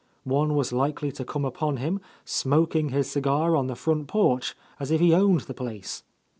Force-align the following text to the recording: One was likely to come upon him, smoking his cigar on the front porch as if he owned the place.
One 0.23 0.55
was 0.55 0.73
likely 0.73 1.11
to 1.11 1.23
come 1.23 1.45
upon 1.45 1.77
him, 1.77 2.01
smoking 2.25 2.89
his 2.89 3.11
cigar 3.11 3.55
on 3.55 3.67
the 3.67 3.75
front 3.75 4.07
porch 4.07 4.55
as 4.79 4.89
if 4.89 4.99
he 4.99 5.13
owned 5.13 5.41
the 5.41 5.53
place. 5.53 6.01